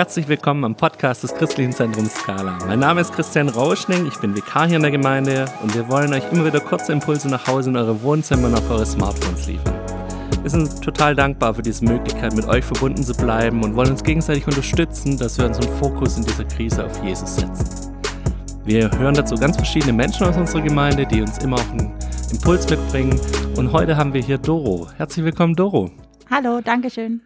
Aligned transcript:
Herzlich 0.00 0.28
willkommen 0.28 0.64
am 0.64 0.74
Podcast 0.74 1.24
des 1.24 1.34
Christlichen 1.34 1.74
Zentrums 1.74 2.14
Skala. 2.14 2.56
Mein 2.66 2.78
Name 2.78 3.02
ist 3.02 3.12
Christian 3.12 3.50
Rauschning, 3.50 4.06
ich 4.06 4.16
bin 4.16 4.34
Vikar 4.34 4.66
hier 4.66 4.76
in 4.76 4.82
der 4.82 4.90
Gemeinde 4.90 5.44
und 5.62 5.74
wir 5.74 5.86
wollen 5.90 6.10
euch 6.14 6.22
immer 6.32 6.46
wieder 6.46 6.58
kurze 6.58 6.94
Impulse 6.94 7.28
nach 7.28 7.46
Hause 7.46 7.68
in 7.68 7.76
eure 7.76 8.00
Wohnzimmer 8.02 8.48
und 8.48 8.54
auf 8.54 8.70
eure 8.70 8.86
Smartphones 8.86 9.46
liefern. 9.46 9.74
Wir 10.40 10.48
sind 10.48 10.82
total 10.82 11.14
dankbar 11.14 11.52
für 11.52 11.60
diese 11.60 11.84
Möglichkeit, 11.84 12.32
mit 12.34 12.46
euch 12.48 12.64
verbunden 12.64 13.04
zu 13.04 13.12
bleiben 13.12 13.62
und 13.62 13.76
wollen 13.76 13.90
uns 13.90 14.02
gegenseitig 14.02 14.46
unterstützen, 14.46 15.18
dass 15.18 15.36
wir 15.36 15.44
unseren 15.44 15.70
Fokus 15.76 16.16
in 16.16 16.24
dieser 16.24 16.44
Krise 16.44 16.86
auf 16.86 17.04
Jesus 17.04 17.36
setzen. 17.36 17.92
Wir 18.64 18.90
hören 18.98 19.12
dazu 19.12 19.34
ganz 19.34 19.56
verschiedene 19.56 19.92
Menschen 19.92 20.26
aus 20.26 20.38
unserer 20.38 20.62
Gemeinde, 20.62 21.04
die 21.04 21.20
uns 21.20 21.36
immer 21.44 21.56
auch 21.56 21.72
einen 21.72 21.92
Impuls 22.32 22.66
mitbringen. 22.70 23.20
Und 23.54 23.70
heute 23.70 23.98
haben 23.98 24.14
wir 24.14 24.22
hier 24.22 24.38
Doro. 24.38 24.88
Herzlich 24.96 25.26
willkommen, 25.26 25.54
Doro. 25.54 25.90
Hallo, 26.30 26.62
danke 26.64 26.88
schön. 26.88 27.20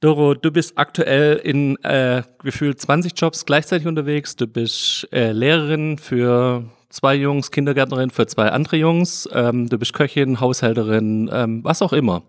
Doro, 0.00 0.32
du 0.32 0.50
bist 0.50 0.78
aktuell 0.78 1.36
in 1.36 1.76
äh, 1.84 2.22
gefühlt 2.42 2.80
20 2.80 3.12
Jobs 3.16 3.44
gleichzeitig 3.44 3.86
unterwegs. 3.86 4.34
Du 4.34 4.46
bist 4.46 5.06
äh, 5.12 5.32
Lehrerin 5.32 5.98
für 5.98 6.64
zwei 6.88 7.14
Jungs, 7.16 7.50
Kindergärtnerin 7.50 8.08
für 8.08 8.26
zwei 8.26 8.48
andere 8.48 8.76
Jungs. 8.76 9.28
Ähm, 9.32 9.68
du 9.68 9.78
bist 9.78 9.92
Köchin, 9.92 10.40
Haushälterin, 10.40 11.30
ähm, 11.30 11.62
was 11.64 11.82
auch 11.82 11.92
immer. 11.92 12.22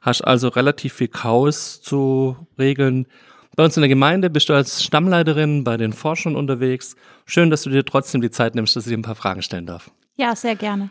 Hast 0.00 0.22
also 0.22 0.48
relativ 0.48 0.94
viel 0.94 1.08
Chaos 1.08 1.82
zu 1.82 2.36
regeln. 2.58 3.06
Bei 3.54 3.64
uns 3.64 3.76
in 3.76 3.82
der 3.82 3.90
Gemeinde 3.90 4.30
bist 4.30 4.48
du 4.48 4.54
als 4.54 4.82
Stammleiterin 4.82 5.62
bei 5.62 5.76
den 5.76 5.92
Forschern 5.92 6.36
unterwegs. 6.36 6.96
Schön, 7.26 7.50
dass 7.50 7.62
du 7.62 7.70
dir 7.70 7.84
trotzdem 7.84 8.22
die 8.22 8.30
Zeit 8.30 8.54
nimmst, 8.54 8.76
dass 8.76 8.86
ich 8.86 8.92
dir 8.92 8.98
ein 8.98 9.02
paar 9.02 9.14
Fragen 9.14 9.42
stellen 9.42 9.66
darf. 9.66 9.90
Ja, 10.16 10.34
sehr 10.34 10.56
gerne. 10.56 10.88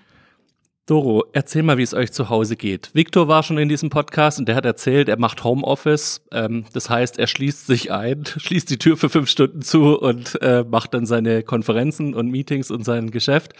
Doro, 0.89 1.25
erzähl 1.33 1.61
mal, 1.61 1.77
wie 1.77 1.83
es 1.83 1.93
euch 1.93 2.11
zu 2.11 2.29
Hause 2.29 2.55
geht. 2.55 2.89
Victor 2.93 3.27
war 3.27 3.43
schon 3.43 3.59
in 3.59 3.69
diesem 3.69 3.91
Podcast 3.91 4.39
und 4.39 4.47
der 4.47 4.55
hat 4.55 4.65
erzählt, 4.65 5.07
er 5.07 5.19
macht 5.19 5.43
Homeoffice. 5.43 6.21
Ähm, 6.31 6.65
das 6.73 6.89
heißt, 6.89 7.19
er 7.19 7.27
schließt 7.27 7.67
sich 7.67 7.91
ein, 7.91 8.23
schließt 8.37 8.69
die 8.69 8.79
Tür 8.79 8.97
für 8.97 9.09
fünf 9.09 9.29
Stunden 9.29 9.61
zu 9.61 9.99
und 9.99 10.41
äh, 10.41 10.65
macht 10.67 10.95
dann 10.95 11.05
seine 11.05 11.43
Konferenzen 11.43 12.15
und 12.15 12.31
Meetings 12.31 12.71
und 12.71 12.83
sein 12.83 13.11
Geschäft. 13.11 13.53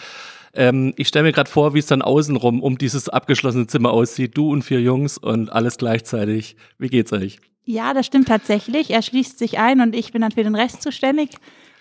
Ähm, 0.55 0.93
ich 0.97 1.07
stelle 1.07 1.25
mir 1.25 1.31
gerade 1.31 1.51
vor, 1.51 1.75
wie 1.75 1.79
es 1.79 1.85
dann 1.85 2.01
außenrum 2.01 2.63
um 2.63 2.79
dieses 2.79 3.09
abgeschlossene 3.09 3.67
Zimmer 3.67 3.91
aussieht. 3.91 4.35
Du 4.35 4.51
und 4.51 4.63
vier 4.63 4.81
Jungs 4.81 5.19
und 5.19 5.51
alles 5.51 5.77
gleichzeitig. 5.77 6.55
Wie 6.79 6.87
geht's 6.89 7.13
euch? 7.13 7.39
Ja, 7.63 7.93
das 7.93 8.07
stimmt 8.07 8.27
tatsächlich. 8.27 8.89
Er 8.89 9.03
schließt 9.03 9.37
sich 9.37 9.59
ein 9.59 9.81
und 9.81 9.95
ich 9.95 10.11
bin 10.11 10.23
dann 10.23 10.31
für 10.31 10.43
den 10.43 10.55
Rest 10.55 10.81
zuständig, 10.81 11.29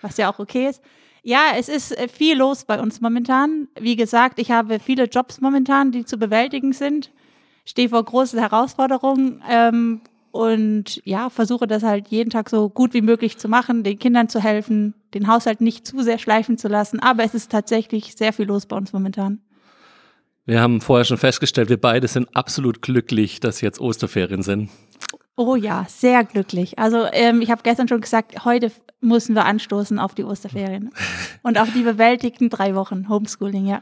was 0.03 0.17
ja 0.17 0.31
auch 0.31 0.37
okay 0.37 0.67
ist. 0.69 0.83
Ja, 1.23 1.53
es 1.57 1.69
ist 1.69 1.97
äh, 1.97 2.07
viel 2.07 2.37
los 2.37 2.65
bei 2.65 2.79
uns 2.79 3.01
momentan. 3.01 3.67
Wie 3.79 3.95
gesagt, 3.95 4.39
ich 4.39 4.51
habe 4.51 4.79
viele 4.79 5.05
Jobs 5.05 5.41
momentan, 5.41 5.91
die 5.91 6.05
zu 6.05 6.17
bewältigen 6.17 6.73
sind. 6.73 7.11
Stehe 7.65 7.89
vor 7.89 8.03
großen 8.03 8.39
Herausforderungen 8.39 9.43
ähm, 9.49 10.01
und 10.31 11.01
ja, 11.05 11.29
versuche 11.29 11.67
das 11.67 11.83
halt 11.83 12.07
jeden 12.07 12.29
Tag 12.29 12.49
so 12.49 12.69
gut 12.69 12.93
wie 12.93 13.01
möglich 13.01 13.37
zu 13.37 13.47
machen, 13.47 13.83
den 13.83 13.99
Kindern 13.99 14.29
zu 14.29 14.41
helfen, 14.41 14.93
den 15.13 15.27
Haushalt 15.27 15.61
nicht 15.61 15.85
zu 15.85 16.01
sehr 16.01 16.17
schleifen 16.17 16.57
zu 16.57 16.67
lassen. 16.67 16.99
Aber 16.99 17.23
es 17.23 17.33
ist 17.33 17.51
tatsächlich 17.51 18.15
sehr 18.15 18.33
viel 18.33 18.45
los 18.45 18.65
bei 18.65 18.77
uns 18.77 18.93
momentan. 18.93 19.41
Wir 20.45 20.61
haben 20.61 20.81
vorher 20.81 21.05
schon 21.05 21.17
festgestellt, 21.17 21.69
wir 21.69 21.79
beide 21.79 22.07
sind 22.07 22.35
absolut 22.35 22.81
glücklich, 22.81 23.39
dass 23.39 23.61
jetzt 23.61 23.79
Osterferien 23.79 24.41
sind. 24.41 24.69
Oh 25.39 25.55
ja, 25.55 25.85
sehr 25.87 26.25
glücklich. 26.25 26.77
Also 26.79 27.05
ähm, 27.13 27.41
ich 27.41 27.49
habe 27.49 27.61
gestern 27.63 27.87
schon 27.87 28.01
gesagt, 28.01 28.43
heute 28.43 28.73
müssen 28.99 29.35
wir 29.35 29.45
anstoßen 29.45 29.97
auf 29.97 30.13
die 30.13 30.25
Osterferien 30.25 30.91
und 31.43 31.57
auf 31.57 31.71
die 31.71 31.83
bewältigten 31.83 32.49
drei 32.49 32.75
Wochen 32.75 33.07
Homeschooling, 33.07 33.65
ja. 33.65 33.81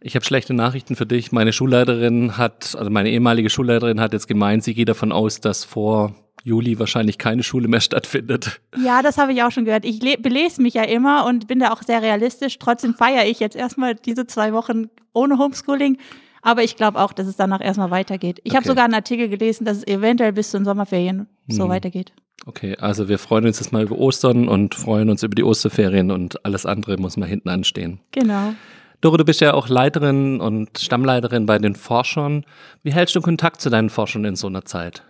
Ich 0.00 0.16
habe 0.16 0.24
schlechte 0.26 0.52
Nachrichten 0.52 0.94
für 0.94 1.06
dich. 1.06 1.32
Meine 1.32 1.54
Schulleiterin 1.54 2.36
hat, 2.36 2.76
also 2.76 2.90
meine 2.90 3.08
ehemalige 3.08 3.48
Schulleiterin 3.48 4.00
hat 4.00 4.12
jetzt 4.12 4.28
gemeint, 4.28 4.64
sie 4.64 4.74
geht 4.74 4.90
davon 4.90 5.12
aus, 5.12 5.40
dass 5.40 5.64
vor 5.64 6.14
Juli 6.44 6.78
wahrscheinlich 6.78 7.16
keine 7.16 7.42
Schule 7.42 7.68
mehr 7.68 7.80
stattfindet. 7.80 8.60
Ja, 8.76 9.00
das 9.00 9.16
habe 9.16 9.32
ich 9.32 9.42
auch 9.42 9.50
schon 9.50 9.64
gehört. 9.64 9.86
Ich 9.86 10.00
belese 10.20 10.60
mich 10.60 10.74
ja 10.74 10.82
immer 10.82 11.24
und 11.24 11.48
bin 11.48 11.60
da 11.60 11.72
auch 11.72 11.82
sehr 11.82 12.02
realistisch. 12.02 12.58
Trotzdem 12.58 12.92
feiere 12.92 13.24
ich 13.24 13.40
jetzt 13.40 13.56
erstmal 13.56 13.94
diese 13.94 14.26
zwei 14.26 14.52
Wochen 14.52 14.90
ohne 15.14 15.38
Homeschooling. 15.38 15.96
Aber 16.42 16.64
ich 16.64 16.76
glaube 16.76 16.98
auch, 17.00 17.12
dass 17.12 17.26
es 17.26 17.36
danach 17.36 17.60
erstmal 17.60 17.90
weitergeht. 17.90 18.40
Ich 18.42 18.50
okay. 18.50 18.56
habe 18.56 18.66
sogar 18.66 18.84
einen 18.84 18.94
Artikel 18.94 19.28
gelesen, 19.28 19.64
dass 19.64 19.78
es 19.78 19.86
eventuell 19.86 20.32
bis 20.32 20.50
zu 20.50 20.58
den 20.58 20.64
Sommerferien 20.64 21.28
so 21.48 21.64
hm. 21.64 21.70
weitergeht. 21.70 22.12
Okay, 22.44 22.76
also 22.78 23.08
wir 23.08 23.18
freuen 23.18 23.46
uns 23.46 23.60
jetzt 23.60 23.72
mal 23.72 23.84
über 23.84 23.96
Ostern 23.96 24.48
und 24.48 24.74
freuen 24.74 25.08
uns 25.08 25.22
über 25.22 25.36
die 25.36 25.44
Osterferien 25.44 26.10
und 26.10 26.44
alles 26.44 26.66
andere 26.66 26.96
muss 26.96 27.16
mal 27.16 27.28
hinten 27.28 27.48
anstehen. 27.48 28.00
Genau. 28.10 28.54
Doro, 29.00 29.16
du 29.16 29.24
bist 29.24 29.40
ja 29.40 29.54
auch 29.54 29.68
Leiterin 29.68 30.40
und 30.40 30.78
Stammleiterin 30.78 31.46
bei 31.46 31.58
den 31.58 31.76
Forschern. 31.76 32.44
Wie 32.82 32.92
hältst 32.92 33.14
du 33.14 33.20
Kontakt 33.20 33.60
zu 33.60 33.70
deinen 33.70 33.90
Forschern 33.90 34.24
in 34.24 34.36
so 34.36 34.48
einer 34.48 34.64
Zeit? 34.64 35.04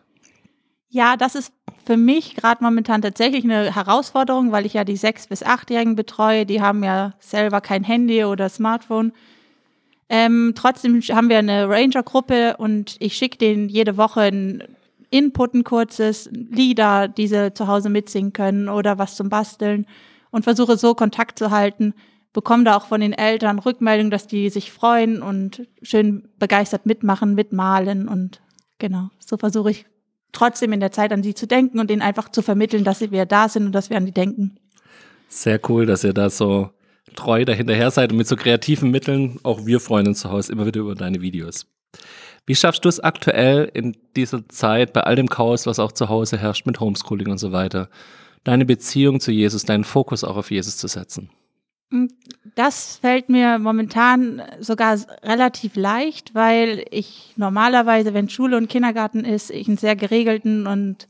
Ja, 0.89 1.17
das 1.17 1.35
ist 1.35 1.55
für 1.87 1.97
mich 1.97 2.37
gerade 2.37 2.63
momentan 2.63 3.01
tatsächlich 3.01 3.45
eine 3.45 3.75
Herausforderung, 3.75 4.53
weil 4.53 4.67
ich 4.67 4.75
ja 4.75 4.85
die 4.85 4.97
sechs 4.97 5.27
bis 5.27 5.43
achtjährigen 5.43 5.97
betreue. 5.97 6.45
Die 6.45 6.61
haben 6.61 6.85
ja 6.85 7.15
selber 7.19 7.63
kein 7.63 7.83
Handy 7.83 8.25
oder 8.25 8.51
Smartphone. 8.51 9.13
Ähm, 10.15 10.53
trotzdem 10.55 11.01
haben 11.01 11.31
wir 11.31 11.39
eine 11.39 11.71
Ranger-Gruppe 11.71 12.59
und 12.59 12.97
ich 12.99 13.15
schicke 13.15 13.39
denen 13.39 13.71
jede 13.71 13.97
Woche 13.97 14.21
ein 14.21 14.63
Input 15.09 15.55
ein 15.55 15.65
kurzes, 15.65 16.29
Lieder, 16.31 17.09
die 17.09 17.27
sie 17.27 17.55
zu 17.55 17.67
Hause 17.67 17.89
mitsingen 17.89 18.35
können 18.35 18.69
oder 18.69 18.99
was 18.99 19.17
zum 19.17 19.31
Basteln 19.31 19.87
und 20.31 20.45
versuche 20.45 20.77
so 20.77 20.95
Kontakt 20.95 21.39
zu 21.39 21.51
halten. 21.51 21.95
Bekomme 22.35 22.65
da 22.65 22.77
auch 22.77 22.89
von 22.89 23.01
den 23.01 23.15
Eltern 23.15 23.59
Rückmeldung, 23.59 24.11
dass 24.11 24.27
die 24.27 24.51
sich 24.51 24.71
freuen 24.71 25.23
und 25.23 25.67
schön 25.81 26.29
begeistert 26.39 26.85
mitmachen, 26.85 27.35
mitmalen 27.35 28.07
und 28.07 28.43
genau, 28.79 29.09
so 29.19 29.39
versuche 29.39 29.71
ich 29.71 29.87
trotzdem 30.33 30.75
in 30.75 30.81
der 30.81 30.93
Zeit 30.93 31.15
an 31.15 31.23
sie 31.23 31.33
zu 31.33 31.47
denken 31.47 31.81
und 31.81 31.91
ihnen 31.91 32.03
einfach 32.03 32.29
zu 32.29 32.43
vermitteln, 32.43 32.85
dass 32.85 33.01
wir 33.01 33.25
da 33.25 33.49
sind 33.49 33.65
und 33.65 33.73
dass 33.73 33.89
wir 33.89 33.97
an 33.97 34.05
die 34.05 34.13
denken. 34.13 34.59
Sehr 35.29 35.59
cool, 35.71 35.87
dass 35.87 36.05
ihr 36.05 36.13
da 36.13 36.29
so 36.29 36.69
treu 37.15 37.45
dahinterher 37.45 37.91
seid 37.91 38.13
und 38.13 38.19
mit 38.19 38.27
so 38.27 38.37
kreativen 38.37 38.91
Mitteln. 38.91 39.39
Auch 39.43 39.67
wir 39.67 39.81
freuen 39.81 40.09
uns 40.09 40.21
zu 40.21 40.31
Hause 40.31 40.53
immer 40.53 40.67
wieder 40.67 40.81
über 40.81 40.95
deine 40.95 41.21
Videos. 41.21 41.67
Wie 42.47 42.57
schaffst 42.57 42.85
du 42.85 42.89
es 42.89 42.99
aktuell 42.99 43.71
in 43.73 43.97
dieser 44.17 44.49
Zeit, 44.49 44.93
bei 44.93 45.03
all 45.03 45.15
dem 45.15 45.29
Chaos, 45.29 45.67
was 45.67 45.79
auch 45.79 45.93
zu 45.93 46.09
Hause 46.09 46.39
herrscht, 46.39 46.67
mit 46.67 46.81
Homeschooling 46.81 47.31
und 47.31 47.39
so 47.39 47.53
weiter, 47.53 47.89
deine 48.43 48.65
Beziehung 48.65 49.21
zu 49.21 49.31
Jesus, 49.31 49.65
deinen 49.65 49.85
Fokus 49.85 50.25
auch 50.25 50.37
auf 50.37 50.51
Jesus 50.51 50.77
zu 50.77 50.89
setzen? 50.89 51.31
Mm, 51.91 52.07
das 52.57 52.97
fällt 52.97 53.29
mir 53.29 53.59
momentan 53.59 54.43
sogar 54.59 54.99
relativ 55.23 55.77
leicht, 55.77 56.35
weil 56.35 56.85
ich 56.91 57.35
normalerweise, 57.37 58.13
wenn 58.13 58.29
Schule 58.29 58.57
und 58.57 58.69
Kindergarten 58.69 59.25
ist, 59.25 59.51
ich 59.51 59.69
einen 59.69 59.77
sehr 59.77 59.95
geregelten 59.95 60.67
und 60.67 61.09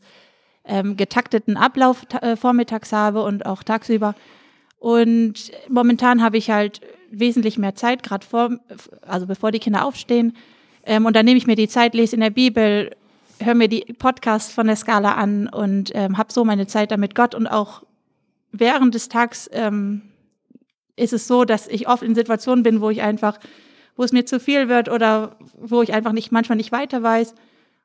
ähm, 0.65 0.97
getakteten 0.97 1.57
Ablauf 1.57 2.05
äh, 2.21 2.37
vormittags 2.37 2.93
habe 2.93 3.23
und 3.23 3.47
auch 3.47 3.63
tagsüber. 3.63 4.15
Und 4.82 5.53
momentan 5.69 6.25
habe 6.25 6.38
ich 6.38 6.50
halt 6.50 6.81
wesentlich 7.09 7.56
mehr 7.56 7.76
Zeit, 7.76 8.03
gerade 8.03 8.26
vor, 8.26 8.50
also 9.03 9.28
bevor 9.28 9.53
die 9.53 9.60
Kinder 9.60 9.84
aufstehen, 9.84 10.37
ähm, 10.84 11.06
und 11.06 11.15
dann 11.15 11.25
nehme 11.25 11.38
ich 11.38 11.47
mir 11.47 11.54
die 11.54 11.69
Zeit, 11.69 11.94
lese 11.94 12.16
in 12.16 12.20
der 12.20 12.31
Bibel, 12.31 12.91
höre 13.38 13.54
mir 13.54 13.69
die 13.69 13.82
Podcasts 13.97 14.53
von 14.53 14.66
der 14.66 14.75
Skala 14.75 15.15
an 15.15 15.47
und 15.47 15.93
ähm, 15.94 16.19
habe 16.19 16.32
so 16.32 16.44
meine 16.44 16.66
Zeit 16.66 16.91
damit 16.91 17.15
Gott. 17.15 17.37
Und 17.37 17.47
auch 17.47 17.84
während 18.50 18.97
des 18.97 19.09
Tags 19.09 19.48
ähm, 19.53 20.03
ist 20.97 21.12
es 21.12 21.28
so, 21.28 21.44
dass 21.44 21.69
ich 21.69 21.87
oft 21.87 22.03
in 22.03 22.16
Situationen 22.16 22.64
bin, 22.64 22.81
wo 22.81 22.91
ich 22.91 23.03
einfach, 23.03 23.38
wo 23.94 24.03
es 24.03 24.10
mir 24.10 24.26
zu 24.26 24.41
viel 24.41 24.69
wird 24.69 24.88
oder 24.88 25.37
wo 25.60 25.82
ich 25.82 25.93
einfach 25.93 26.10
nicht, 26.10 26.32
manchmal 26.32 26.56
nicht 26.56 26.72
weiter 26.72 27.04
weiß. 27.04 27.37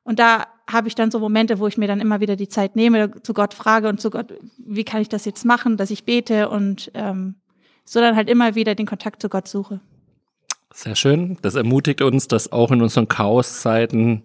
Und 0.02 0.18
da 0.18 0.48
habe 0.68 0.88
ich 0.88 0.94
dann 0.94 1.10
so 1.10 1.18
Momente, 1.18 1.58
wo 1.58 1.66
ich 1.66 1.78
mir 1.78 1.88
dann 1.88 2.00
immer 2.00 2.20
wieder 2.20 2.36
die 2.36 2.48
Zeit 2.48 2.76
nehme, 2.76 3.22
zu 3.22 3.32
Gott 3.32 3.54
frage 3.54 3.88
und 3.88 4.00
zu 4.00 4.10
Gott, 4.10 4.34
wie 4.58 4.84
kann 4.84 5.00
ich 5.00 5.08
das 5.08 5.24
jetzt 5.24 5.44
machen, 5.44 5.76
dass 5.76 5.90
ich 5.90 6.04
bete 6.04 6.48
und 6.50 6.90
ähm, 6.94 7.36
so 7.84 8.00
dann 8.00 8.16
halt 8.16 8.28
immer 8.28 8.54
wieder 8.54 8.74
den 8.74 8.86
Kontakt 8.86 9.22
zu 9.22 9.28
Gott 9.28 9.48
suche. 9.48 9.80
Sehr 10.72 10.94
schön. 10.94 11.38
Das 11.40 11.54
ermutigt 11.54 12.02
uns, 12.02 12.28
dass 12.28 12.52
auch 12.52 12.70
in 12.70 12.82
unseren 12.82 13.08
Chaoszeiten 13.08 14.22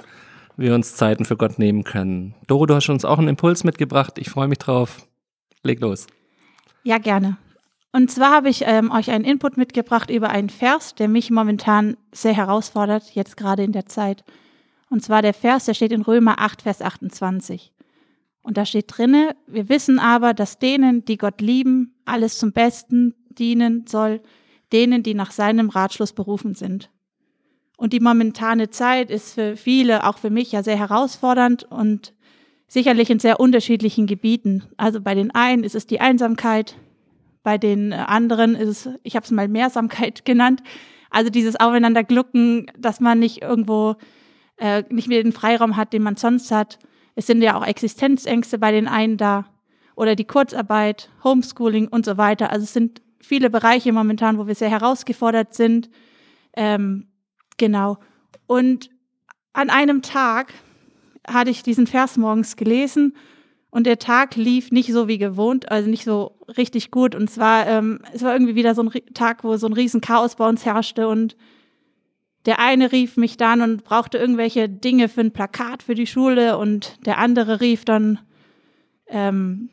wir 0.58 0.76
uns 0.76 0.96
Zeiten 0.96 1.26
für 1.26 1.38
Gott 1.38 1.58
nehmen 1.58 1.84
können. 1.84 2.36
Doro, 2.48 2.66
du 2.66 2.76
hast 2.76 2.90
uns 2.90 3.06
auch 3.06 3.18
einen 3.18 3.30
Impuls 3.30 3.64
mitgebracht. 3.64 4.18
Ich 4.18 4.30
freue 4.30 4.48
mich 4.48 4.60
drauf. 4.60 5.08
Leg 5.64 5.80
los. 5.80 6.08
Ja, 6.84 6.98
gerne. 6.98 7.38
Und 7.94 8.12
zwar 8.12 8.32
habe 8.32 8.50
ich 8.50 8.64
ähm, 8.66 8.92
euch 8.92 9.12
einen 9.12 9.24
Input 9.24 9.56
mitgebracht 9.56 10.10
über 10.10 10.30
einen 10.30 10.50
Vers, 10.50 10.96
der 10.96 11.08
mich 11.08 11.32
momentan 11.32 11.96
sehr 12.12 12.36
herausfordert, 12.36 13.12
jetzt 13.14 13.38
gerade 13.38 13.64
in 13.64 13.72
der 13.72 13.86
Zeit. 13.86 14.24
Und 14.94 15.02
zwar 15.02 15.24
der 15.24 15.34
Vers, 15.34 15.66
der 15.66 15.74
steht 15.74 15.92
in 15.92 16.04
Römer 16.04 16.40
8, 16.40 16.62
Vers 16.62 16.80
28. 16.80 17.74
Und 18.44 18.58
da 18.58 18.64
steht 18.64 18.86
drinne, 18.90 19.36
wir 19.48 19.68
wissen 19.68 19.98
aber, 19.98 20.36
dass 20.36 20.60
denen, 20.60 21.04
die 21.04 21.18
Gott 21.18 21.42
lieben, 21.42 21.96
alles 22.06 22.38
zum 22.38 22.52
Besten 22.52 23.16
dienen 23.28 23.88
soll, 23.88 24.22
denen, 24.72 25.02
die 25.02 25.16
nach 25.16 25.32
seinem 25.32 25.70
Ratschluss 25.70 26.14
berufen 26.14 26.54
sind. 26.54 26.92
Und 27.76 27.92
die 27.92 28.02
momentane 28.02 28.70
Zeit 28.70 29.10
ist 29.10 29.34
für 29.34 29.56
viele, 29.56 30.06
auch 30.08 30.20
für 30.20 30.30
mich, 30.30 30.52
ja 30.52 30.62
sehr 30.62 30.78
herausfordernd 30.78 31.64
und 31.64 32.14
sicherlich 32.68 33.10
in 33.10 33.18
sehr 33.18 33.40
unterschiedlichen 33.40 34.06
Gebieten. 34.06 34.64
Also 34.78 35.02
bei 35.02 35.16
den 35.16 35.32
einen 35.32 35.64
ist 35.64 35.74
es 35.74 35.88
die 35.88 36.02
Einsamkeit, 36.02 36.76
bei 37.42 37.58
den 37.58 37.94
anderen 37.94 38.54
ist 38.54 38.70
es, 38.70 38.90
ich 39.02 39.16
habe 39.16 39.24
es 39.24 39.32
mal 39.32 39.48
Mehrsamkeit 39.48 40.24
genannt, 40.26 40.62
also 41.10 41.32
dieses 41.32 41.60
Aufeinanderglucken, 41.60 42.68
dass 42.78 43.00
man 43.00 43.18
nicht 43.18 43.42
irgendwo 43.42 43.96
äh, 44.58 44.84
nicht 44.90 45.08
mehr 45.08 45.24
den 45.24 45.32
Freiraum 45.32 45.76
hat, 45.76 45.94
den 45.94 46.04
man 46.04 46.16
sonst 46.16 46.52
hat. 46.52 46.80
Es 47.16 47.28
sind 47.28 47.42
ja 47.42 47.56
auch 47.56 47.66
Existenzängste 47.66 48.58
bei 48.58 48.72
den 48.72 48.88
einen 48.88 49.18
da. 49.18 49.46
oder 49.96 50.16
die 50.16 50.26
Kurzarbeit, 50.26 51.10
Homeschooling 51.24 51.88
und 51.88 52.06
so 52.06 52.18
weiter. 52.18 52.50
Also 52.52 52.64
es 52.64 52.74
sind 52.74 53.02
viele 53.20 53.50
Bereiche 53.50 53.94
momentan, 53.94 54.38
wo 54.38 54.48
wir 54.48 54.56
sehr 54.56 54.70
herausgefordert 54.70 55.54
sind. 55.54 55.90
Ähm, 56.56 57.08
genau. 57.58 57.98
Und 58.48 58.90
an 59.54 59.70
einem 59.70 60.02
Tag 60.02 60.54
hatte 61.28 61.52
ich 61.52 61.64
diesen 61.64 61.88
Vers 61.88 62.18
morgens 62.18 62.56
gelesen 62.56 63.16
und 63.70 63.88
der 63.88 63.98
Tag 63.98 64.36
lief 64.36 64.72
nicht 64.72 64.92
so 64.92 65.08
wie 65.08 65.18
gewohnt, 65.18 65.72
also 65.72 65.90
nicht 65.90 66.04
so 66.04 66.38
richtig 66.58 66.92
gut. 66.92 67.16
Und 67.16 67.30
zwar, 67.30 67.66
ähm, 67.68 68.00
es 68.14 68.22
war 68.22 68.34
irgendwie 68.34 68.56
wieder 68.56 68.76
so 68.76 68.84
ein 68.84 68.92
Tag, 69.14 69.44
wo 69.44 69.58
so 69.58 69.68
ein 69.68 69.74
riesen 69.74 70.02
Chaos 70.02 70.36
bei 70.36 70.48
uns 70.48 70.66
herrschte 70.66 71.08
und 71.08 71.36
der 72.46 72.60
eine 72.60 72.92
rief 72.92 73.18
mich 73.18 73.38
dann 73.38 73.62
und 73.62 73.84
brauchte 73.84 74.18
irgendwelche 74.18 74.68
Dinge 74.68 75.10
für 75.10 75.22
ein 75.22 75.32
Plakat 75.32 75.84
für 75.84 75.96
die 75.96 76.08
Schule 76.08 76.58
und 76.58 77.06
der 77.06 77.18
andere 77.18 77.62
rief 77.62 77.86
dann, 77.86 78.20
ähm, 79.08 79.70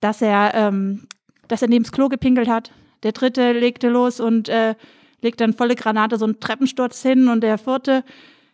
dass 0.00 0.22
er, 0.22 0.52
ähm, 0.54 1.08
dass 1.48 1.62
er 1.62 1.68
neben 1.68 1.84
das 1.84 1.92
Klo 1.92 2.08
gepinkelt 2.08 2.48
hat. 2.48 2.70
Der 3.02 3.12
dritte 3.12 3.52
legte 3.52 3.88
los 3.88 4.20
und 4.20 4.48
äh, 4.48 4.74
legte 5.20 5.44
dann 5.44 5.54
volle 5.54 5.74
Granate 5.74 6.16
so 6.16 6.26
einen 6.26 6.40
Treppensturz 6.40 7.02
hin 7.02 7.28
und 7.28 7.42
der 7.42 7.58
vierte 7.58 8.04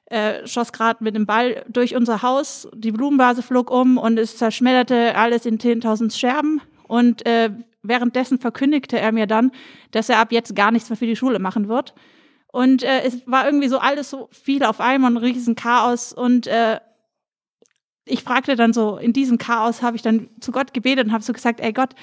äh, 0.07 0.47
schoss 0.47 0.73
gerade 0.73 1.05
mit 1.05 1.15
dem 1.15 1.27
Ball 1.27 1.65
durch 1.69 1.95
unser 1.95 2.23
Haus. 2.23 2.69
Die 2.75 2.93
Blumenvase 2.93 3.43
flog 3.43 3.71
um 3.71 3.97
und 3.99 4.19
es 4.19 4.37
zerschmetterte 4.37 5.15
alles 5.17 5.47
in 5.47 5.59
10.000 5.59 6.17
Scherben. 6.17 6.61
Und 6.89 7.25
äh, 7.27 7.51
währenddessen 7.83 8.39
verkündigte 8.39 8.99
er 8.99 9.13
mir 9.13 9.27
dann, 9.27 9.53
dass 9.93 10.09
er 10.09 10.19
ab 10.19 10.33
jetzt 10.33 10.57
gar 10.57 10.73
nichts 10.73 10.91
mehr 10.91 10.97
für 10.97 11.07
die 11.07 11.17
Schule 11.17 11.39
machen 11.39 11.69
wird. 11.69 11.95
Und 12.53 12.83
äh, 12.83 13.03
es 13.03 13.27
war 13.27 13.47
irgendwie 13.47 13.69
so 13.69 13.79
alles 13.79 14.11
so 14.11 14.29
viel 14.33 14.65
auf 14.65 14.81
einmal, 14.81 15.13
ein 15.13 15.17
riesen 15.17 15.55
Chaos. 15.55 16.13
Und 16.13 16.47
äh, 16.47 16.81
ich 18.05 18.23
fragte 18.23 18.57
dann 18.57 18.73
so, 18.73 18.97
in 18.97 19.13
diesem 19.13 19.39
Chaos 19.39 19.83
habe 19.83 19.97
ich 19.97 20.03
dann 20.03 20.29
zu 20.41 20.53
Gott 20.53 20.75
gebetet 20.75 21.07
und 21.07 21.13
habe 21.13 21.23
so 21.23 21.33
gesagt, 21.33 21.61
ey 21.61 21.73
Gott, 21.73 21.95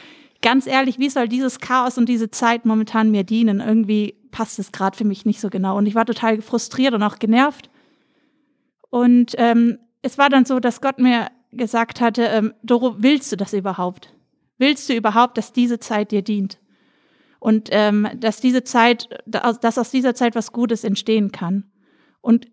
ganz 0.42 0.68
ehrlich, 0.68 1.00
wie 1.00 1.10
soll 1.10 1.28
dieses 1.28 1.60
Chaos 1.60 1.98
und 1.98 2.08
diese 2.08 2.30
Zeit 2.30 2.66
momentan 2.66 3.12
mir 3.12 3.24
dienen? 3.24 3.60
Irgendwie 3.60 4.16
passt 4.32 4.60
es 4.60 4.72
gerade 4.72 4.98
für 4.98 5.06
mich 5.06 5.26
nicht 5.26 5.42
so 5.42 5.50
genau. 5.50 5.78
Und 5.78 5.86
ich 5.86 5.96
war 5.96 6.06
total 6.06 6.42
frustriert 6.42 6.94
und 6.94 7.04
auch 7.04 7.20
genervt. 7.20 7.70
Und 8.90 9.34
ähm, 9.38 9.80
es 10.02 10.18
war 10.18 10.30
dann 10.30 10.46
so, 10.46 10.60
dass 10.60 10.80
Gott 10.80 11.00
mir 11.00 11.28
gesagt 11.52 12.00
hatte, 12.00 12.24
ähm, 12.24 12.54
Doro, 12.64 12.96
willst 13.00 13.32
du 13.32 13.36
das 13.36 13.54
überhaupt? 13.54 14.14
Willst 14.58 14.88
du 14.90 14.94
überhaupt, 14.94 15.38
dass 15.38 15.54
diese 15.54 15.80
Zeit 15.80 16.12
dir 16.12 16.22
dient? 16.22 16.60
Und 17.40 17.70
ähm, 17.72 18.08
dass 18.16 18.42
diese 18.42 18.64
Zeit, 18.64 19.10
dass 19.26 19.78
aus 19.78 19.92
dieser 19.92 20.16
Zeit 20.16 20.36
was 20.36 20.52
Gutes 20.52 20.84
entstehen 20.84 21.32
kann. 21.32 21.72
Und 22.22 22.48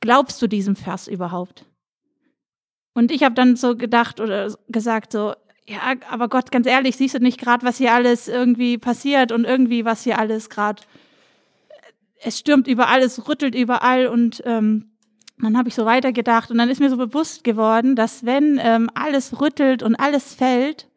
glaubst 0.00 0.42
du 0.42 0.46
diesem 0.46 0.76
Vers 0.76 1.08
überhaupt? 1.08 1.66
Und 2.94 3.10
ich 3.10 3.22
habe 3.22 3.34
dann 3.34 3.56
so 3.56 3.76
gedacht 3.76 4.20
oder 4.20 4.54
gesagt 4.68 5.12
so, 5.12 5.34
ja, 5.66 5.80
aber 6.10 6.28
Gott, 6.28 6.50
ganz 6.52 6.66
ehrlich, 6.66 6.96
siehst 6.96 7.14
du 7.14 7.20
nicht 7.20 7.40
gerade, 7.40 7.66
was 7.66 7.78
hier 7.78 7.92
alles 7.92 8.28
irgendwie 8.28 8.78
passiert 8.78 9.32
und 9.32 9.44
irgendwie 9.44 9.84
was 9.84 10.04
hier 10.04 10.18
alles 10.18 10.50
gerade, 10.50 10.82
es 12.22 12.38
stürmt 12.38 12.68
überall, 12.68 13.00
es 13.00 13.28
rüttelt 13.28 13.54
überall 13.54 14.06
und 14.06 14.42
ähm, 14.44 14.92
dann 15.38 15.58
habe 15.58 15.68
ich 15.68 15.74
so 15.74 15.84
weitergedacht 15.84 16.50
und 16.50 16.58
dann 16.58 16.68
ist 16.68 16.80
mir 16.80 16.90
so 16.90 16.96
bewusst 16.96 17.44
geworden, 17.44 17.96
dass 17.96 18.24
wenn 18.24 18.60
ähm, 18.62 18.90
alles 18.94 19.40
rüttelt 19.40 19.82
und 19.82 19.96
alles 19.96 20.34
fällt, 20.34 20.88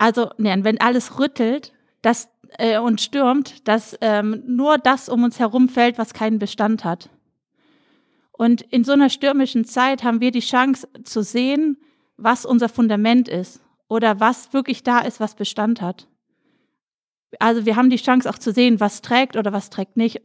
also 0.00 0.30
nein, 0.38 0.64
wenn 0.64 0.80
alles 0.80 1.18
rüttelt 1.18 1.74
das, 2.00 2.30
äh, 2.56 2.78
und 2.78 3.02
stürmt, 3.02 3.68
dass 3.68 3.94
ähm, 4.00 4.42
nur 4.46 4.78
das 4.78 5.10
um 5.10 5.24
uns 5.24 5.38
herum 5.38 5.68
fällt, 5.68 5.98
was 5.98 6.14
keinen 6.14 6.38
Bestand 6.38 6.84
hat. 6.84 7.10
Und 8.32 8.62
in 8.62 8.82
so 8.82 8.92
einer 8.92 9.10
stürmischen 9.10 9.66
Zeit 9.66 10.02
haben 10.02 10.22
wir 10.22 10.30
die 10.30 10.40
Chance 10.40 10.88
zu 11.04 11.22
sehen, 11.22 11.76
was 12.16 12.46
unser 12.46 12.70
Fundament 12.70 13.28
ist 13.28 13.60
oder 13.88 14.20
was 14.20 14.54
wirklich 14.54 14.82
da 14.82 15.00
ist, 15.00 15.20
was 15.20 15.34
Bestand 15.34 15.82
hat. 15.82 16.08
Also 17.38 17.66
wir 17.66 17.76
haben 17.76 17.90
die 17.90 17.96
Chance 17.96 18.30
auch 18.30 18.38
zu 18.38 18.52
sehen, 18.52 18.80
was 18.80 19.02
trägt 19.02 19.36
oder 19.36 19.52
was 19.52 19.68
trägt 19.68 19.98
nicht. 19.98 20.22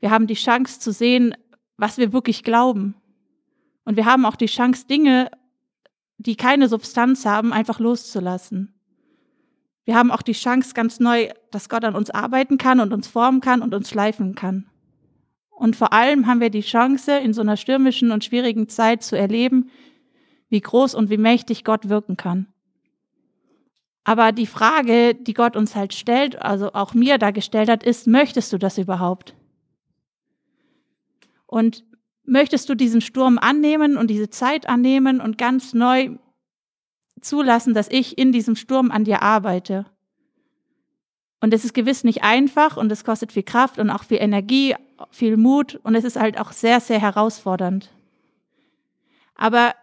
Wir 0.00 0.10
haben 0.10 0.26
die 0.26 0.34
Chance 0.34 0.80
zu 0.80 0.90
sehen, 0.90 1.34
was 1.76 1.98
wir 1.98 2.14
wirklich 2.14 2.44
glauben. 2.44 2.94
Und 3.84 3.96
wir 3.98 4.06
haben 4.06 4.24
auch 4.24 4.36
die 4.36 4.46
Chance, 4.46 4.86
Dinge, 4.86 5.30
die 6.16 6.36
keine 6.36 6.68
Substanz 6.68 7.26
haben, 7.26 7.52
einfach 7.52 7.78
loszulassen. 7.78 8.72
Wir 9.86 9.94
haben 9.94 10.10
auch 10.10 10.22
die 10.22 10.32
Chance 10.32 10.74
ganz 10.74 10.98
neu, 10.98 11.28
dass 11.52 11.68
Gott 11.68 11.84
an 11.84 11.94
uns 11.94 12.10
arbeiten 12.10 12.58
kann 12.58 12.80
und 12.80 12.92
uns 12.92 13.06
formen 13.06 13.40
kann 13.40 13.62
und 13.62 13.72
uns 13.72 13.88
schleifen 13.88 14.34
kann. 14.34 14.66
Und 15.48 15.76
vor 15.76 15.92
allem 15.92 16.26
haben 16.26 16.40
wir 16.40 16.50
die 16.50 16.60
Chance, 16.60 17.16
in 17.18 17.32
so 17.32 17.40
einer 17.40 17.56
stürmischen 17.56 18.10
und 18.10 18.24
schwierigen 18.24 18.68
Zeit 18.68 19.04
zu 19.04 19.16
erleben, 19.16 19.70
wie 20.48 20.60
groß 20.60 20.94
und 20.96 21.08
wie 21.08 21.16
mächtig 21.16 21.64
Gott 21.64 21.88
wirken 21.88 22.16
kann. 22.16 22.48
Aber 24.02 24.32
die 24.32 24.46
Frage, 24.46 25.14
die 25.14 25.34
Gott 25.34 25.56
uns 25.56 25.76
halt 25.76 25.94
stellt, 25.94 26.42
also 26.42 26.72
auch 26.72 26.92
mir 26.92 27.18
da 27.18 27.30
gestellt 27.30 27.68
hat, 27.68 27.84
ist, 27.84 28.06
möchtest 28.08 28.52
du 28.52 28.58
das 28.58 28.78
überhaupt? 28.78 29.34
Und 31.46 31.84
möchtest 32.24 32.68
du 32.68 32.74
diesen 32.74 33.00
Sturm 33.00 33.38
annehmen 33.38 33.96
und 33.96 34.08
diese 34.08 34.30
Zeit 34.30 34.68
annehmen 34.68 35.20
und 35.20 35.38
ganz 35.38 35.74
neu 35.74 36.16
zulassen, 37.20 37.74
dass 37.74 37.88
ich 37.88 38.18
in 38.18 38.32
diesem 38.32 38.56
Sturm 38.56 38.90
an 38.90 39.04
dir 39.04 39.22
arbeite? 39.22 39.86
Und 41.40 41.52
es 41.52 41.64
ist 41.64 41.74
gewiss 41.74 42.04
nicht 42.04 42.22
einfach 42.22 42.76
und 42.76 42.90
es 42.90 43.04
kostet 43.04 43.32
viel 43.32 43.42
Kraft 43.42 43.78
und 43.78 43.90
auch 43.90 44.04
viel 44.04 44.18
Energie, 44.20 44.74
viel 45.10 45.36
Mut 45.36 45.78
und 45.82 45.94
es 45.94 46.04
ist 46.04 46.16
halt 46.16 46.40
auch 46.40 46.52
sehr, 46.52 46.80
sehr 46.80 47.00
herausfordernd. 47.00 47.90
Aber 49.34 49.74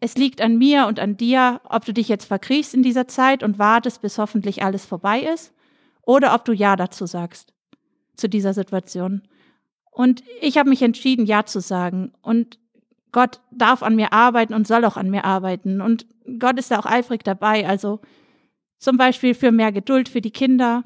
es 0.00 0.16
liegt 0.16 0.40
an 0.40 0.58
mir 0.58 0.86
und 0.86 1.00
an 1.00 1.16
dir, 1.16 1.60
ob 1.64 1.84
du 1.84 1.92
dich 1.92 2.08
jetzt 2.08 2.26
verkriechst 2.26 2.74
in 2.74 2.82
dieser 2.82 3.08
Zeit 3.08 3.42
und 3.42 3.58
wartest, 3.58 4.02
bis 4.02 4.18
hoffentlich 4.18 4.62
alles 4.62 4.84
vorbei 4.86 5.20
ist, 5.20 5.52
oder 6.02 6.34
ob 6.34 6.44
du 6.44 6.52
Ja 6.52 6.76
dazu 6.76 7.06
sagst, 7.06 7.52
zu 8.16 8.28
dieser 8.28 8.54
Situation. 8.54 9.22
Und 9.90 10.22
ich 10.40 10.56
habe 10.58 10.68
mich 10.68 10.82
entschieden, 10.82 11.26
Ja 11.26 11.44
zu 11.44 11.60
sagen. 11.60 12.12
Und 12.22 12.58
Gott 13.12 13.40
darf 13.50 13.82
an 13.82 13.96
mir 13.96 14.12
arbeiten 14.12 14.54
und 14.54 14.66
soll 14.66 14.84
auch 14.84 14.96
an 14.96 15.10
mir 15.10 15.24
arbeiten. 15.24 15.80
Und 15.80 16.06
Gott 16.38 16.58
ist 16.58 16.70
da 16.70 16.78
auch 16.78 16.86
eifrig 16.86 17.24
dabei. 17.24 17.66
Also 17.66 18.00
zum 18.78 18.96
Beispiel 18.96 19.34
für 19.34 19.52
mehr 19.52 19.72
Geduld 19.72 20.08
für 20.08 20.20
die 20.20 20.30
Kinder, 20.30 20.84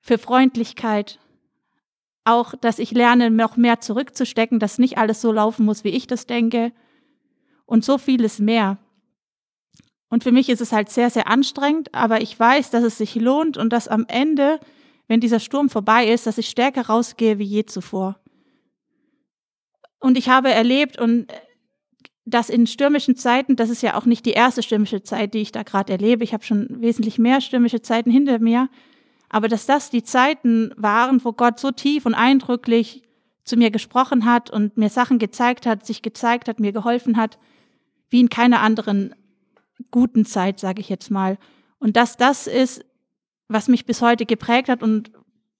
für 0.00 0.18
Freundlichkeit, 0.18 1.18
auch, 2.24 2.54
dass 2.54 2.78
ich 2.78 2.90
lerne, 2.92 3.30
noch 3.30 3.56
mehr 3.56 3.80
zurückzustecken, 3.80 4.58
dass 4.58 4.78
nicht 4.78 4.98
alles 4.98 5.20
so 5.20 5.32
laufen 5.32 5.64
muss, 5.64 5.84
wie 5.84 5.88
ich 5.88 6.06
das 6.06 6.26
denke 6.26 6.72
und 7.66 7.84
so 7.84 7.98
vieles 7.98 8.38
mehr. 8.38 8.78
Und 10.08 10.24
für 10.24 10.32
mich 10.32 10.48
ist 10.48 10.60
es 10.60 10.72
halt 10.72 10.90
sehr, 10.90 11.10
sehr 11.10 11.28
anstrengend, 11.28 11.94
aber 11.94 12.20
ich 12.20 12.38
weiß, 12.38 12.70
dass 12.70 12.84
es 12.84 12.98
sich 12.98 13.14
lohnt 13.14 13.56
und 13.56 13.72
dass 13.72 13.88
am 13.88 14.06
Ende 14.08 14.58
wenn 15.10 15.18
dieser 15.18 15.40
Sturm 15.40 15.68
vorbei 15.68 16.06
ist, 16.06 16.28
dass 16.28 16.38
ich 16.38 16.48
stärker 16.48 16.86
rausgehe 16.86 17.40
wie 17.40 17.44
je 17.44 17.66
zuvor. 17.66 18.20
Und 20.00 20.18
ich 20.18 20.28
habe 20.28 20.50
erlebt 20.50 20.98
und 20.98 21.28
das 22.24 22.50
in 22.50 22.66
stürmischen 22.66 23.16
Zeiten, 23.16 23.56
das 23.56 23.70
ist 23.70 23.82
ja 23.82 23.96
auch 23.96 24.06
nicht 24.06 24.26
die 24.26 24.32
erste 24.32 24.62
stürmische 24.62 25.02
Zeit, 25.02 25.34
die 25.34 25.38
ich 25.38 25.52
da 25.52 25.62
gerade 25.62 25.92
erlebe. 25.92 26.24
Ich 26.24 26.32
habe 26.32 26.44
schon 26.44 26.66
wesentlich 26.80 27.18
mehr 27.18 27.40
stürmische 27.40 27.82
Zeiten 27.82 28.10
hinter 28.10 28.38
mir. 28.38 28.68
Aber 29.28 29.48
dass 29.48 29.66
das 29.66 29.90
die 29.90 30.02
Zeiten 30.02 30.72
waren, 30.76 31.24
wo 31.24 31.32
Gott 31.32 31.60
so 31.60 31.70
tief 31.70 32.06
und 32.06 32.14
eindrücklich 32.14 33.02
zu 33.44 33.56
mir 33.56 33.70
gesprochen 33.70 34.24
hat 34.24 34.50
und 34.50 34.76
mir 34.76 34.90
Sachen 34.90 35.18
gezeigt 35.18 35.66
hat, 35.66 35.86
sich 35.86 36.02
gezeigt 36.02 36.48
hat, 36.48 36.60
mir 36.60 36.72
geholfen 36.72 37.16
hat, 37.16 37.38
wie 38.10 38.20
in 38.20 38.28
keiner 38.28 38.60
anderen 38.60 39.14
guten 39.90 40.24
Zeit, 40.24 40.60
sage 40.60 40.80
ich 40.80 40.88
jetzt 40.88 41.10
mal. 41.10 41.38
Und 41.78 41.96
dass 41.96 42.16
das 42.16 42.46
ist, 42.46 42.84
was 43.48 43.68
mich 43.68 43.86
bis 43.86 44.02
heute 44.02 44.26
geprägt 44.26 44.68
hat 44.68 44.82
und 44.82 45.10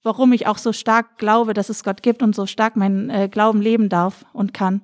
warum 0.03 0.33
ich 0.33 0.47
auch 0.47 0.59
so 0.59 0.73
stark 0.73 1.19
glaube, 1.19 1.55
dass 1.55 1.69
es 1.69 1.85
Gott 1.85 2.03
gibt 2.03 2.23
und 2.23 2.35
so 2.35 2.47
stark 2.47 2.77
meinen 2.77 3.11
äh, 3.11 3.29
Glauben 3.29 3.61
leben 3.61 3.89
darf 3.89 4.25
und 4.33 4.55
kann. 4.55 4.83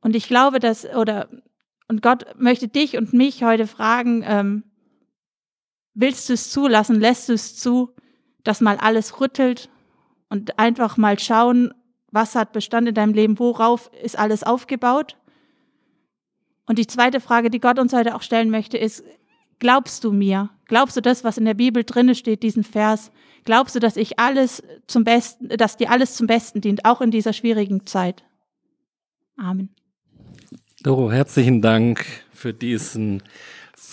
Und 0.00 0.16
ich 0.16 0.26
glaube, 0.26 0.58
dass, 0.58 0.84
oder, 0.84 1.28
und 1.88 2.02
Gott 2.02 2.26
möchte 2.36 2.68
dich 2.68 2.96
und 2.96 3.12
mich 3.12 3.44
heute 3.44 3.66
fragen, 3.66 4.24
ähm, 4.26 4.64
willst 5.94 6.28
du 6.28 6.32
es 6.32 6.50
zulassen, 6.50 7.00
lässt 7.00 7.28
du 7.28 7.34
es 7.34 7.56
zu, 7.56 7.94
dass 8.42 8.60
mal 8.60 8.76
alles 8.76 9.20
rüttelt 9.20 9.70
und 10.28 10.58
einfach 10.58 10.96
mal 10.96 11.18
schauen, 11.18 11.72
was 12.10 12.34
hat 12.34 12.52
Bestand 12.52 12.88
in 12.88 12.94
deinem 12.94 13.14
Leben, 13.14 13.38
worauf 13.38 13.90
ist 14.02 14.18
alles 14.18 14.42
aufgebaut? 14.42 15.16
Und 16.66 16.78
die 16.78 16.86
zweite 16.86 17.20
Frage, 17.20 17.50
die 17.50 17.60
Gott 17.60 17.78
uns 17.78 17.92
heute 17.92 18.14
auch 18.14 18.22
stellen 18.22 18.50
möchte, 18.50 18.78
ist, 18.78 19.04
glaubst 19.62 20.02
du 20.02 20.10
mir? 20.12 20.50
Glaubst 20.66 20.96
du 20.96 21.00
das, 21.00 21.22
was 21.22 21.38
in 21.38 21.44
der 21.44 21.54
Bibel 21.54 21.84
drinne 21.84 22.16
steht, 22.16 22.42
diesen 22.42 22.64
Vers? 22.64 23.12
Glaubst 23.44 23.76
du, 23.76 23.78
dass 23.78 23.96
ich 23.96 24.18
alles 24.18 24.60
zum 24.88 25.04
Besten, 25.04 25.50
dass 25.50 25.76
dir 25.76 25.88
alles 25.88 26.16
zum 26.16 26.26
Besten 26.26 26.60
dient, 26.60 26.84
auch 26.84 27.00
in 27.00 27.12
dieser 27.12 27.32
schwierigen 27.32 27.86
Zeit? 27.86 28.24
Amen. 29.36 29.70
Doro, 30.82 31.12
herzlichen 31.12 31.62
Dank 31.62 32.04
für 32.32 32.52
diesen, 32.52 33.22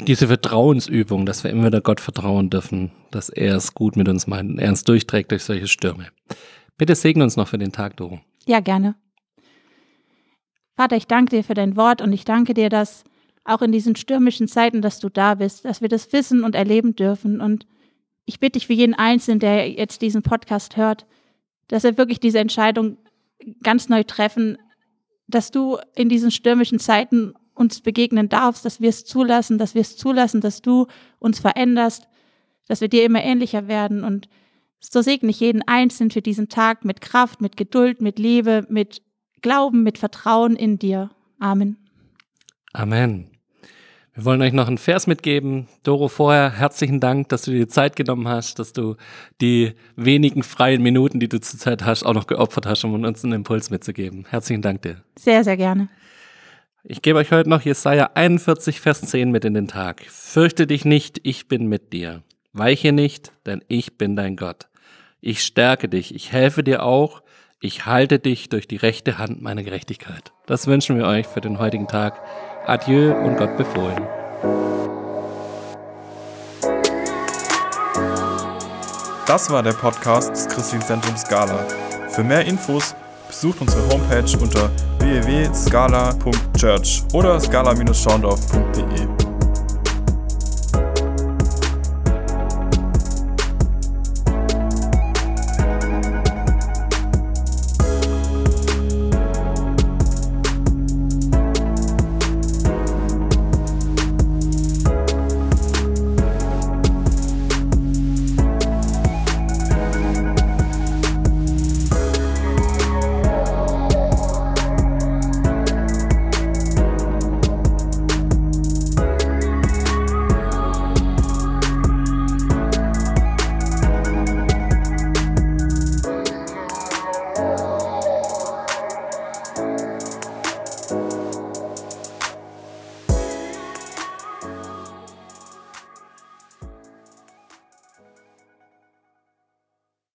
diese 0.07 0.27
Vertrauensübung, 0.27 1.27
dass 1.27 1.43
wir 1.43 1.51
immer 1.51 1.67
wieder 1.67 1.81
Gott 1.81 1.99
vertrauen 1.99 2.49
dürfen, 2.49 2.91
dass 3.11 3.29
er 3.29 3.55
es 3.55 3.75
gut 3.75 3.95
mit 3.95 4.09
uns 4.09 4.25
meint, 4.25 4.59
er 4.59 4.69
uns 4.69 4.83
durchträgt 4.83 5.29
durch 5.29 5.43
solche 5.43 5.67
Stürme. 5.67 6.07
Bitte 6.79 6.95
segne 6.95 7.23
uns 7.23 7.35
noch 7.35 7.47
für 7.47 7.59
den 7.59 7.71
Tag, 7.71 7.95
Doro. 7.97 8.21
Ja, 8.47 8.59
gerne. 8.59 8.95
Vater, 10.75 10.95
ich 10.95 11.05
danke 11.05 11.35
dir 11.35 11.43
für 11.43 11.53
dein 11.53 11.75
Wort 11.75 12.01
und 12.01 12.11
ich 12.11 12.25
danke 12.25 12.55
dir, 12.55 12.69
dass 12.69 13.03
auch 13.43 13.61
in 13.61 13.71
diesen 13.71 13.95
stürmischen 13.95 14.47
Zeiten, 14.47 14.81
dass 14.81 14.99
du 14.99 15.09
da 15.09 15.35
bist, 15.35 15.65
dass 15.65 15.81
wir 15.81 15.89
das 15.89 16.11
wissen 16.13 16.43
und 16.43 16.55
erleben 16.55 16.95
dürfen. 16.95 17.41
Und 17.41 17.65
ich 18.25 18.39
bitte 18.39 18.59
dich 18.59 18.67
für 18.67 18.73
jeden 18.73 18.93
Einzelnen, 18.93 19.39
der 19.39 19.69
jetzt 19.71 20.01
diesen 20.01 20.21
Podcast 20.21 20.77
hört, 20.77 21.05
dass 21.67 21.83
er 21.83 21.97
wirklich 21.97 22.19
diese 22.19 22.39
Entscheidung 22.39 22.97
ganz 23.63 23.89
neu 23.89 24.03
treffen, 24.03 24.57
dass 25.27 25.51
du 25.51 25.77
in 25.95 26.09
diesen 26.09 26.31
stürmischen 26.31 26.79
Zeiten 26.79 27.33
uns 27.53 27.81
begegnen 27.81 28.29
darfst, 28.29 28.65
dass 28.65 28.81
wir 28.81 28.89
es 28.89 29.05
zulassen, 29.05 29.57
dass 29.57 29.75
wir 29.75 29.81
es 29.81 29.97
zulassen, 29.97 30.41
dass 30.41 30.61
du 30.61 30.87
uns 31.19 31.39
veränderst, 31.39 32.07
dass 32.67 32.81
wir 32.81 32.87
dir 32.87 33.03
immer 33.03 33.23
ähnlicher 33.23 33.67
werden. 33.67 34.03
Und 34.03 34.29
so 34.79 35.01
segne 35.01 35.29
ich 35.29 35.39
jeden 35.39 35.67
Einzelnen 35.67 36.11
für 36.11 36.21
diesen 36.21 36.49
Tag 36.49 36.85
mit 36.85 37.01
Kraft, 37.01 37.41
mit 37.41 37.57
Geduld, 37.57 38.01
mit 38.01 38.17
Liebe, 38.17 38.65
mit 38.69 39.01
Glauben, 39.41 39.83
mit 39.83 39.97
Vertrauen 39.97 40.55
in 40.55 40.79
dir. 40.79 41.11
Amen. 41.39 41.88
Amen. 42.79 43.27
Wir 44.13 44.23
wollen 44.23 44.41
euch 44.41 44.53
noch 44.53 44.69
einen 44.69 44.77
Vers 44.77 45.05
mitgeben. 45.05 45.67
Doro, 45.83 46.07
vorher 46.07 46.49
herzlichen 46.49 47.01
Dank, 47.01 47.27
dass 47.27 47.41
du 47.41 47.51
dir 47.51 47.67
Zeit 47.67 47.97
genommen 47.97 48.29
hast, 48.29 48.57
dass 48.57 48.71
du 48.71 48.95
die 49.41 49.73
wenigen 49.97 50.43
freien 50.43 50.81
Minuten, 50.81 51.19
die 51.19 51.27
du 51.27 51.41
zurzeit 51.41 51.83
hast, 51.83 52.05
auch 52.05 52.13
noch 52.13 52.25
geopfert 52.25 52.65
hast, 52.65 52.85
um 52.85 53.03
uns 53.03 53.25
einen 53.25 53.33
Impuls 53.33 53.69
mitzugeben. 53.69 54.25
Herzlichen 54.29 54.61
Dank 54.61 54.83
dir. 54.83 55.03
Sehr, 55.17 55.43
sehr 55.43 55.57
gerne. 55.57 55.89
Ich 56.85 57.01
gebe 57.01 57.19
euch 57.19 57.33
heute 57.33 57.49
noch 57.49 57.63
Jesaja 57.63 58.11
41, 58.13 58.79
Vers 58.79 59.01
10 59.01 59.29
mit 59.29 59.43
in 59.43 59.55
den 59.55 59.67
Tag. 59.67 60.05
Fürchte 60.07 60.65
dich 60.65 60.85
nicht, 60.85 61.19
ich 61.23 61.49
bin 61.49 61.67
mit 61.67 61.91
dir. 61.91 62.23
Weiche 62.53 62.93
nicht, 62.93 63.33
denn 63.45 63.61
ich 63.67 63.97
bin 63.97 64.15
dein 64.15 64.37
Gott. 64.37 64.69
Ich 65.19 65.43
stärke 65.43 65.89
dich, 65.89 66.15
ich 66.15 66.31
helfe 66.31 66.63
dir 66.63 66.83
auch, 66.83 67.23
ich 67.61 67.85
halte 67.85 68.19
dich 68.19 68.49
durch 68.49 68.67
die 68.67 68.77
rechte 68.77 69.17
Hand 69.17 69.41
meiner 69.41 69.63
Gerechtigkeit. 69.63 70.33
Das 70.45 70.67
wünschen 70.67 70.97
wir 70.97 71.05
euch 71.05 71.25
für 71.27 71.41
den 71.41 71.59
heutigen 71.59 71.87
Tag. 71.87 72.21
Adieu 72.65 73.13
und 73.13 73.37
Gott 73.37 73.57
befohlen. 73.57 74.07
Das 79.27 79.51
war 79.51 79.61
der 79.61 79.73
Podcast 79.73 80.31
des 80.31 80.47
Christlichen 80.47 80.85
Zentrums 80.85 81.21
Scala. 81.21 81.67
Für 82.09 82.23
mehr 82.23 82.45
Infos 82.45 82.95
besucht 83.27 83.61
unsere 83.61 83.87
Homepage 83.89 84.37
unter 84.41 84.71
www.scala.church 84.99 87.03
oder 87.13 87.39
scala-schaundorf.de. 87.39 89.18